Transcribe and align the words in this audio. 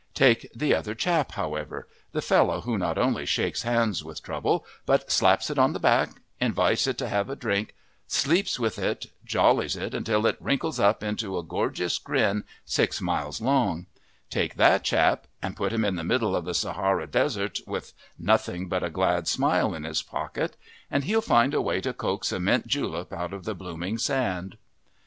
Take 0.15 0.49
the 0.55 0.73
other 0.73 0.95
chap, 0.95 1.33
however 1.33 1.87
the 2.11 2.23
fellow 2.23 2.61
who 2.61 2.75
not 2.75 2.97
only 2.97 3.23
shakes 3.23 3.61
hands 3.61 4.03
with 4.03 4.23
Trouble, 4.23 4.65
but 4.87 5.11
slaps 5.11 5.51
it 5.51 5.59
on 5.59 5.73
the 5.73 5.79
back, 5.79 6.21
invites 6.39 6.87
it 6.87 6.97
to 6.97 7.07
have 7.07 7.29
a 7.29 7.35
drink, 7.35 7.75
sleeps 8.07 8.59
with 8.59 8.79
it, 8.79 9.05
jollies 9.23 9.75
it 9.75 9.93
until 9.93 10.25
it 10.25 10.41
wrinkles 10.41 10.79
up 10.79 11.03
into 11.03 11.37
a 11.37 11.43
gorgeous 11.43 11.99
grin 11.99 12.45
six 12.65 12.99
miles 12.99 13.41
long; 13.41 13.85
take 14.31 14.55
that 14.55 14.83
chap 14.83 15.27
and 15.39 15.55
put 15.55 15.71
him 15.71 15.85
in 15.85 15.97
the 15.97 16.03
middle 16.03 16.35
of 16.35 16.45
the 16.45 16.55
Sahara 16.55 17.05
Desert 17.05 17.59
with 17.67 17.93
nothing 18.17 18.67
but 18.67 18.81
a 18.83 18.89
glad 18.89 19.27
smile 19.27 19.75
in 19.75 19.83
his 19.83 20.01
pocket, 20.01 20.57
and 20.89 21.03
he'll 21.03 21.21
find 21.21 21.53
a 21.53 21.61
way 21.61 21.79
to 21.79 21.93
coax 21.93 22.31
a 22.31 22.39
mint 22.39 22.65
julep 22.65 23.13
out 23.13 23.33
of 23.33 23.45
the 23.45 23.53
blooming 23.53 23.99
sand! 23.99 24.57